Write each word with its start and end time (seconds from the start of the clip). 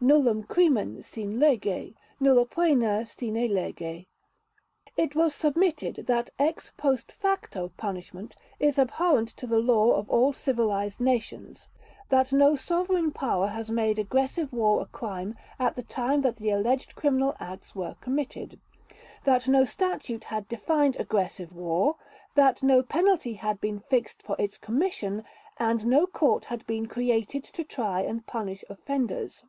"Nullum 0.00 0.44
crimen 0.44 1.02
sine 1.02 1.40
lege, 1.40 1.94
nulla 2.20 2.46
poena 2.46 3.04
sine 3.04 3.48
lege." 3.48 4.06
It 4.96 5.16
was 5.16 5.34
submitted 5.34 5.96
that 6.06 6.30
ex 6.38 6.70
post 6.76 7.10
facto 7.10 7.72
punishment 7.76 8.36
is 8.60 8.78
abhorrent 8.78 9.30
to 9.30 9.48
the 9.48 9.58
law 9.58 9.94
of 9.94 10.08
all 10.08 10.32
civilized 10.32 11.00
nations, 11.00 11.66
that 12.08 12.32
no 12.32 12.54
sovereign 12.54 13.10
power 13.10 13.48
had 13.48 13.68
made 13.70 13.98
aggressive 13.98 14.52
war 14.52 14.80
a 14.80 14.86
crime 14.86 15.34
at 15.58 15.74
the 15.74 15.82
time 15.82 16.20
that 16.22 16.36
the 16.36 16.50
alleged 16.50 16.94
criminal 16.94 17.34
acts 17.40 17.74
were 17.74 17.96
committed, 18.00 18.60
that 19.24 19.48
no 19.48 19.64
statute 19.64 20.22
had 20.22 20.46
defined 20.46 20.94
aggressive 21.00 21.52
war, 21.52 21.96
that 22.36 22.62
no 22.62 22.80
penalty 22.80 23.32
had 23.34 23.60
been 23.60 23.80
fixed 23.80 24.22
for 24.22 24.36
its 24.38 24.56
commission, 24.56 25.24
and 25.58 25.84
no 25.84 26.06
court 26.06 26.44
had 26.44 26.64
been 26.68 26.86
created 26.86 27.42
to 27.42 27.64
try 27.64 28.02
and 28.02 28.24
punish 28.24 28.62
offenders. 28.70 29.42